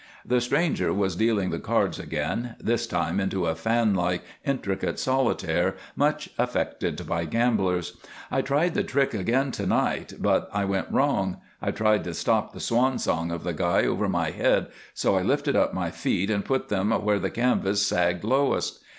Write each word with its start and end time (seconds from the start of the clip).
The 0.25 0.41
stranger 0.41 0.91
was 0.91 1.15
dealing 1.15 1.51
the 1.51 1.59
cards 1.59 1.99
again, 1.99 2.55
this 2.59 2.87
time 2.87 3.19
into 3.19 3.45
a 3.45 3.53
fanlike, 3.53 4.23
intricate 4.43 4.97
solitaire 4.97 5.75
much 5.95 6.27
affected 6.39 7.05
by 7.05 7.25
gamblers. 7.25 7.97
"I 8.31 8.41
tried 8.41 8.73
the 8.73 8.83
trick 8.83 9.13
again 9.13 9.51
to 9.51 9.67
night, 9.67 10.13
but 10.19 10.49
I 10.51 10.65
went 10.65 10.87
wrong. 10.89 11.37
I 11.61 11.69
wanted 11.69 12.03
to 12.05 12.15
stop 12.15 12.51
the 12.51 12.59
swan 12.59 12.97
song 12.97 13.29
of 13.29 13.43
the 13.43 13.53
guy 13.53 13.83
over 13.85 14.09
my 14.09 14.31
head, 14.31 14.69
so 14.95 15.15
I 15.17 15.21
lifted 15.21 15.55
up 15.55 15.71
my 15.75 15.91
feet 15.91 16.31
and 16.31 16.43
put 16.43 16.69
them 16.69 16.89
where 16.89 17.19
the 17.19 17.29
canvas 17.29 17.85
sagged 17.85 18.23
lowest. 18.23 18.79